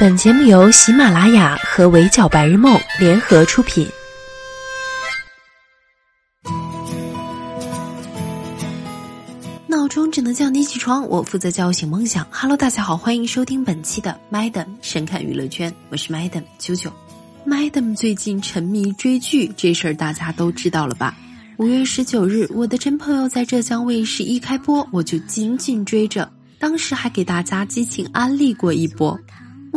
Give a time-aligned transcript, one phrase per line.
[0.00, 3.84] 本节目由喜马拉雅和围剿白日梦联合出品。
[9.66, 12.24] 闹钟只能叫你起床，我负责叫醒梦想。
[12.30, 16.92] Hello，大家好，欢迎收听本期的 Madam 神侃娱乐圈，我是 Madam 九九。
[17.44, 21.16] Madam 最近沉迷追剧，这事儿大家都知道了吧？
[21.56, 26.30] 五月十九日，我的真朋友在浙江卫视一开播，我就紧紧追着，
[26.60, 29.18] 当时还给大家激情安利过一波。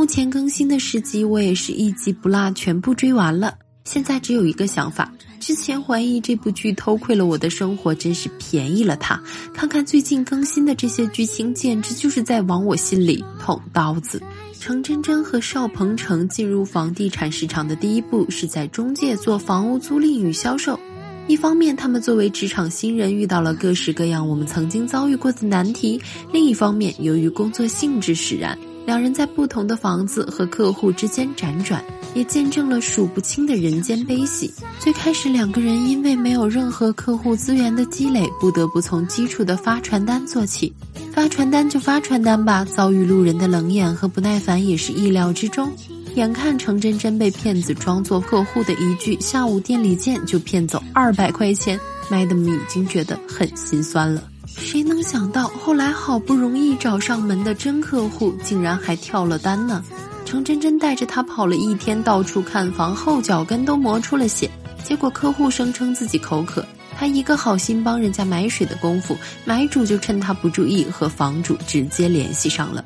[0.02, 3.54] 目前更新的十集，我也是一集不落全部追完了。
[3.84, 9.22] 现在只有一个想法：之前怀疑这部剧偷窥了我的生活，真是便宜了他。
[9.54, 14.20] 看看最近更新的这些剧情，简直就是在往我心里捅刀子。
[14.60, 20.80] 程真真和邵鹏程进入房地产市场的第一步，是在中介做房屋租赁与销售。
[21.28, 26.00] 一方面，他们作为职场新人，遇到了各式各样我们曾经遭遇过的难题；
[26.34, 28.58] 另一方面，由于工作性质使然。
[28.86, 31.84] 两人在不同的房子和客户之间辗转，
[32.14, 34.52] 也见证了数不清的人间悲喜。
[34.80, 40.74] 最开始，两个人因为没有任何客户资源的积累，不得不从基础的发传单做起。
[41.14, 45.72] 发传单就发传单吧，遭遇路人的冷眼和不耐烦也是意料之中。
[46.16, 51.80] 眼看程真真被骗子装作客户的一句“下午店里见”就骗走二百块钱
[52.10, 54.24] ，Madam 已经觉得很心酸了。
[54.58, 59.84] 谁能想到，后来好不容易找上门的真客户，竟然还跳了单呢？
[60.26, 64.50] 程真真带着他跑了一天，到处看房，后脚跟都磨出了血。
[64.84, 66.66] 结果客户声称自己口渴，
[66.98, 72.84] 他一个好心帮人家买水的功夫，买主就趁他不注意和房主直接联系上了。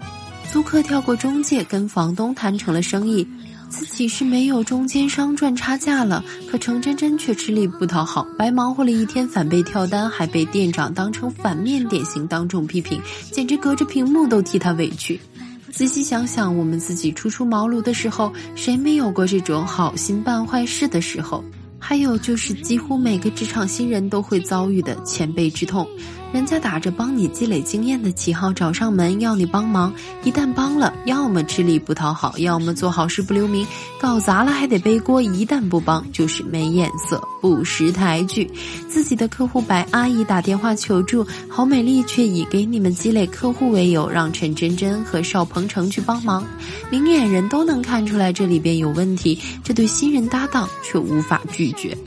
[0.52, 3.28] 租客跳过中介，跟房东谈成了生意。
[3.70, 15.20] 自己是没有中间商赚差价了，可程真真却吃力不讨好，白忙活了一天，反被跳单，还被店长当成反面典型当众批评，简直隔着屏幕都替他委屈。
[15.72, 21.44] 仔细想想，我们自己初出茅庐的时候，谁没有过这种好心办坏事的时候？
[21.78, 25.88] 还有就是，几乎每个职场新人都会遭遇的前辈之痛。
[26.36, 29.94] 人家打着帮你积累经验的旗号找上门要你帮忙，
[30.26, 33.66] 一旦帮了，要么吃力不讨好，要么做好事不留名，
[34.02, 35.22] 搞砸了还得背锅。
[35.22, 38.52] 一旦不帮，就是没眼色，不识抬举。
[38.90, 46.44] 自己的客户白阿姨打电话求助，郝美丽却以给你们积累客户为由，让陈真真和邵鹏程去帮忙。
[46.92, 51.98] 明眼人都能看出来这里边有问题，这对新人搭档却无法拒绝。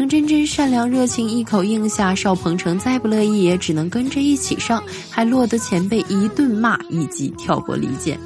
[0.00, 2.14] 程真真善良热情，一口应下。
[2.14, 8.18] 邵鹏程再不乐意，也只能跟着一起上，还落得前辈一顿骂，以及跳过离间。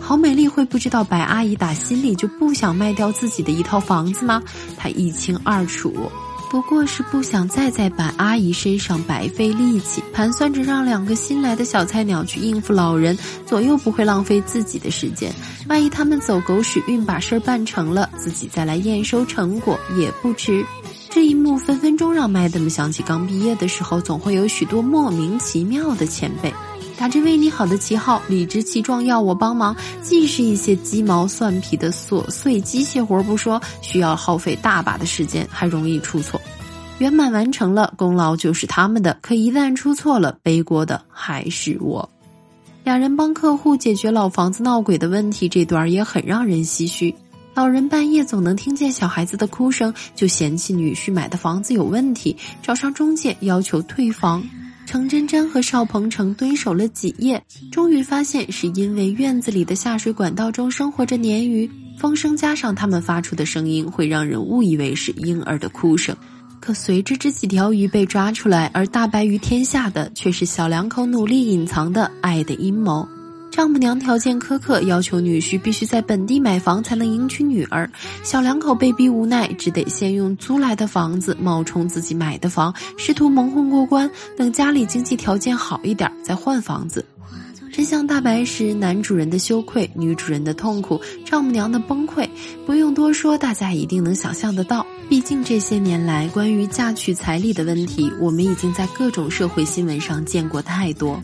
[0.00, 4.40] 郝美丽会不知道白阿姨打心里就不想卖掉自己的一套房子吗？
[4.76, 5.92] 她一清二楚，
[6.48, 15.34] 不过是不想再在白阿姨身上白费力气，盘算着让两个新来的小菜鸟去应付老人，左右不会浪费自己的时间。
[15.68, 20.64] 万一他们走狗屎运把事儿办成了，自己再来验收成果也不迟。
[21.16, 26.52] 这一幕分分钟让麦德姆想起刚毕业的时候，总会有许多莫名其妙的前辈，
[26.98, 36.38] 打着为你好的旗号，理直气壮要我帮忙，既是一些鸡毛蒜皮的琐碎机械活不说，需要耗费大把的时间，还容易出错。
[36.98, 42.06] 圆满完成了，功劳就是他们的，可一旦出错了，背锅的还是我。
[42.84, 47.14] 两人帮客户解决老房子闹鬼的问题，这段也很让人唏嘘。
[47.56, 54.46] 老人半夜总能听见小孩子的哭声，就嫌弃女婿买的房子有问题，找上中介要求退房。
[54.84, 61.68] 程真真和邵鹏程蹲守了几夜，终于发现是因为院子里的下水管道中生活着鲶鱼，
[61.98, 66.14] 风声加上他们发出的声音，会让人误以为是婴儿的哭声。
[66.60, 73.08] 可随着这几条鱼被抓出来，而大白于天下的却是小两口努力隐藏的爱的阴谋。
[73.50, 77.90] 丈母娘条件苛刻，要求女婿必须在本地买房才能迎娶女儿。
[78.22, 84.10] 小两口被逼无奈，只得先用租来的房子冒充自己买的房，试图蒙混过关。
[84.36, 87.04] 等家里经济条件好一点，再换房子。
[87.72, 92.28] 真相大白时，男主人的羞愧，女主人的痛苦，丈母娘的崩溃，
[92.64, 94.86] 不用多说，大家一定能想象得到。
[95.08, 101.22] 毕竟这些年来，关于嫁娶彩礼的问题，我们已经在各种社会新闻上见过太多。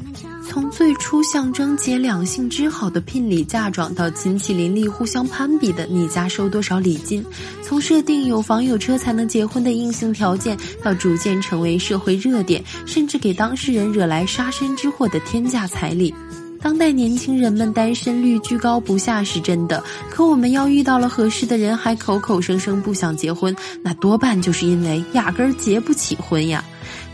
[0.49, 7.23] 从最初象征结两性之好的聘礼嫁妆，到亲戚邻里互相攀比的你家收多少礼金；
[7.63, 16.15] 从设定有房有车才能结婚的硬性条件，到逐渐成为社会热点，甚至给当事人惹来杀身之祸的天价彩礼。
[16.63, 26.65] 当代年轻人们单身率居高不下是真的，可我们要遇到了合适的人还口口声声不想结婚，那多半就是因为压根儿结不起婚呀。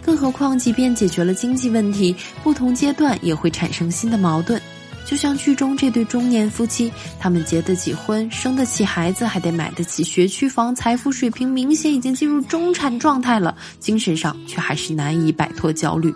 [0.04, 4.60] 更何况，即便解决了经济问题，不同阶段也会产生新的矛盾。
[5.06, 16.14] 就像剧中这对中年夫妻，他们结得起婚，生得起孩子，还得买得起学区房，财富水平明显已经进入中产状态了，精神上却还是难以摆脱焦虑。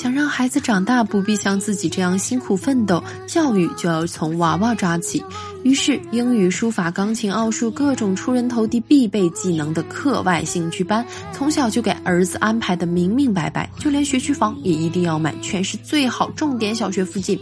[0.00, 5.22] 想让孩子长大不必像自己这样辛苦奋斗，教育就要从娃娃抓起。
[5.62, 11.04] 于是，英语、书法、钢琴、奥数各种出人头地必备技能的课外兴趣班，
[11.34, 13.68] 从小就给儿子安排的明明白白。
[13.78, 17.38] 就连学区房也一定要买全市最好重点小学附近。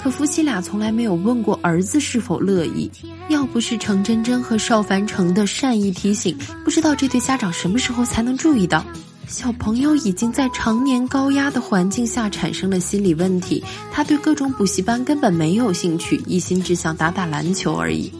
[0.00, 2.88] 可夫妻俩从来没有问过儿子是否乐意。
[3.28, 8.84] 要不是程真真和邵凡成的善意提醒，不知道这对家长什么时候才能注意到。
[9.28, 18.10] 小朋友已经在常年高压的环境下产生了心理问题，他对各种补习班根本没有兴趣，一心只想打打篮球而已。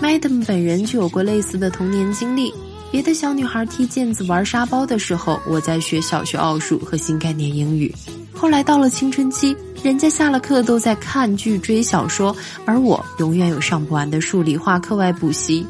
[0.00, 2.54] Madam 本人就有过类似的童年经历。
[2.92, 7.92] 别的小女孩踢毽子、玩沙包的时候，我在学小学奥数和新概念英语。
[8.32, 12.34] 后来到了青春期，人家下了课都在看剧、追小说，
[12.64, 15.66] 而我永远有上不完的数理化课外补习。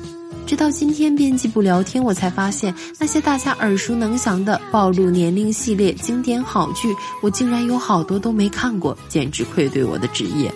[0.55, 10.55] 直到今天编辑部聊天，我才发现那些大家耳熟能详的暴露年龄系列经典好剧，我竟然有好多都没看过，简直愧对我的职业。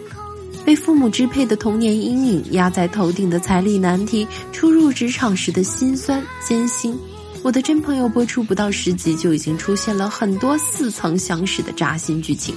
[0.65, 6.97] 被父母支配的童年阴影，压在头顶的彩礼难题，初入职场时的辛酸艰辛。
[7.43, 12.55] 我的真朋友播出不到十集，就已经出现了很多似曾相识的扎心剧情。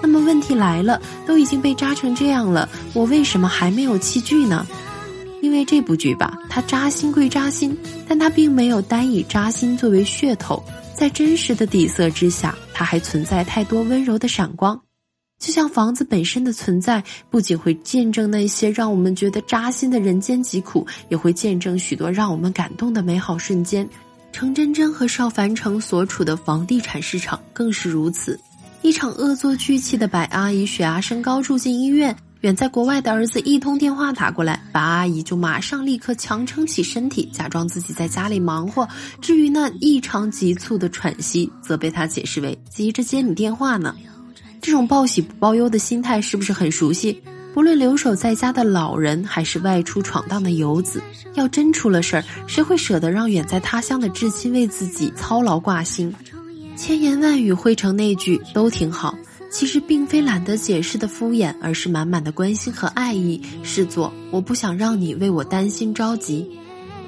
[0.00, 4.64] 那么问题来了，都已经被扎成这样了，我为什么还没有弃剧呢？
[5.56, 7.74] 因为这部剧吧，它扎心归扎心，
[8.06, 10.62] 但它并没有单以扎心作为噱头，
[10.94, 14.78] 在真实的底色之下，它还存在太多温柔的闪光。
[15.38, 23.88] 就像房子本身的存在，不仅会见证那些让我们觉得扎心的人间疾苦，也会见证许多让我们感动的美好瞬间。
[24.32, 28.38] 程真真和邵凡成所处的房地产市场更是如此。
[28.82, 32.14] 一场恶作剧气的白阿姨血压升高住进医院。
[32.42, 38.86] 远在国外的儿子一通电话打过来，白阿姨就马上立刻强撑起身体，假装自己在家里忙活。
[39.20, 43.96] 至于那异常急促的喘息，则被他解释为急着接你电话呢。
[44.60, 47.20] 这种报喜不报忧的心态是不是很熟悉？
[47.54, 51.02] 不论留守在家的老人，还是外出闯荡的游子，
[51.34, 56.14] 要真出了事儿，谁会舍得让远在他乡的至亲为自己操劳挂心？
[56.76, 59.16] 千言万语汇成那句都挺好。
[59.50, 63.40] 其实并非懒得解释的敷衍，而是满满的关心和爱意。
[63.62, 66.48] 视作我不想让你为我担心着急。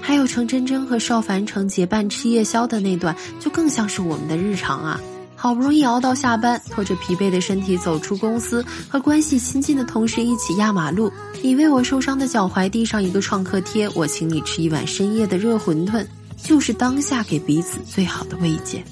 [0.00, 5.00] 还有程真真和邵凡成结伴吃夜宵的那段，就更像是我们的日常啊！
[5.34, 11.12] 好不容易熬到下班，拖着疲惫的身体走出公司，和关系亲近的同事一起压马路。
[11.42, 16.04] 你为我受伤的脚踝递上一个创可贴，我请你吃一碗深夜的热馄饨，
[16.42, 18.82] 就是当下给彼此最好的慰藉。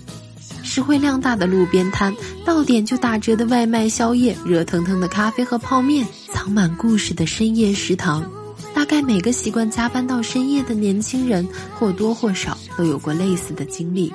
[0.76, 2.14] 实惠量大的路边摊，
[2.44, 8.31] 到点就打折的外卖宵夜，热腾腾的咖啡和泡面，藏满故事的深夜食堂。
[8.75, 14.12] 大概每个习惯加班到深夜的年轻人，或多或少都有过类似的经历。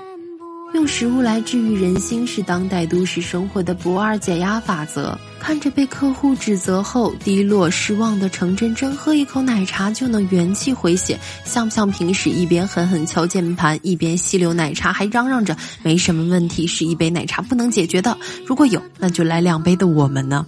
[0.75, 5.17] 用食物来治愈人心是当代都市生活的不二解压法则。
[5.41, 18.15] 看着被客户指责后低落失望的程真真，喝一口奶茶就能元气回血，像不像平时一边狠狠敲键盘，一边吸溜奶茶，还嚷嚷着没什么问题，是一杯奶茶不能解决的？
[18.45, 20.45] 如果有，那就来两杯的我们呢？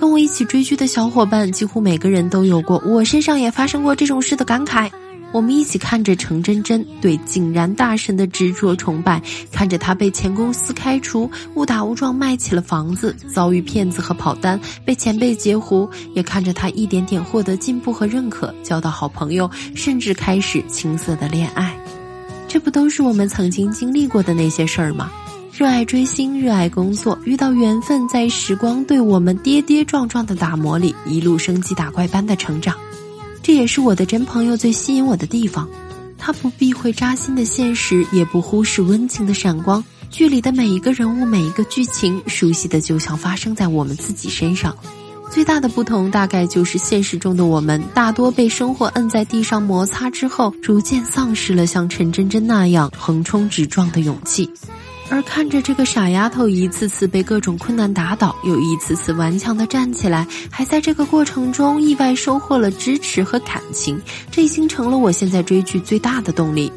[0.00, 4.90] 跟我一起追剧的小伙伴，几乎每个人都有过，我身上也发生过这种事的感慨。
[5.32, 9.20] 我们一起看着程真真对井然大神的执着崇拜，
[9.50, 21.74] 看着他被前公司开除，误打误撞卖起了房子，遭遇骗子和跑单，被前辈截胡，也看着他一点点获得进步和认可，交到好朋友，甚至开始青涩的恋爱。
[22.46, 25.10] 这不都是我们曾经经历过的那些事儿吗？
[25.54, 32.76] 热爱追星，热爱工作，遇到缘分，在时光对我们跌跌撞撞的打磨里，一路升级打怪般的成长。
[33.42, 35.68] 这也是我的真朋友最吸引我的地方，
[36.16, 39.82] 他不避讳扎心的现实，也不忽视温情的闪光。
[40.10, 44.76] 剧里的每一个人物，每一个剧情，熟悉的就像发生在我们自己身上。
[45.30, 54.48] 最大的不同，大概就是现实中的我们，大多被生活摁在地上摩擦之后，逐渐丧失了像陈真真那样横冲直撞的勇气。
[55.12, 64.00] 而看着这个傻丫头一次次被各种困难打倒，又一次次顽强地站起来，还在这个过程中意外收获了支持和感情，
[64.30, 66.72] 这已经成了我现在追剧最大的动力。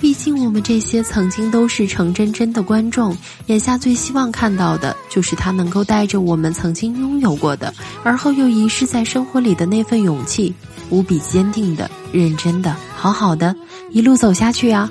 [0.00, 3.16] 毕竟我们这些曾经都是程真真的观众，
[3.46, 10.52] 眼下最希望看到的就是她能够带着我们曾经拥有过的，而后又遗失在生活里的那份勇气，
[10.90, 13.54] 无比坚定的、认真的、好好的
[13.92, 14.90] 一路走下去啊！